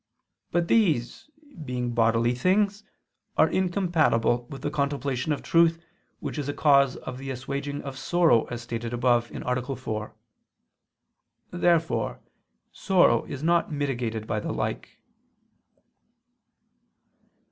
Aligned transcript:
But 0.51 0.67
these, 0.67 1.29
being 1.63 1.93
bodily 1.93 2.33
things, 2.33 2.83
are 3.37 3.47
incompatible 3.47 4.47
with 4.49 4.63
the 4.63 4.71
contemplation 4.71 5.31
of 5.31 5.43
truth 5.43 5.79
which 6.19 6.39
is 6.39 6.49
a 6.49 6.55
cause 6.55 6.95
of 6.95 7.19
the 7.19 7.29
assuaging 7.29 7.83
of 7.83 7.99
sorrow, 7.99 8.45
as 8.45 8.63
stated 8.63 8.95
above 8.95 9.29
(A. 9.29 9.75
4). 9.75 10.15
Therefore 11.51 12.19
sorrow 12.71 13.25
is 13.25 13.43
not 13.43 13.71
mitigated 13.71 14.25
by 14.25 14.39
the 14.39 14.51
like. 14.51 14.97